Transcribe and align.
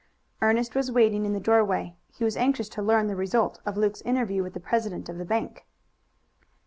Ernest 0.41 0.73
was 0.73 0.91
waiting 0.91 1.27
in 1.27 1.33
the 1.33 1.39
doorway. 1.39 1.95
He 2.15 2.23
was 2.23 2.35
anxious 2.35 2.67
to 2.69 2.81
learn 2.81 3.05
the 3.05 3.15
result 3.15 3.59
of 3.67 3.77
Luke's 3.77 4.01
interview 4.01 4.41
with 4.41 4.55
the 4.55 4.59
president 4.59 5.09
of 5.09 5.19
the 5.19 5.25
bank. 5.25 5.67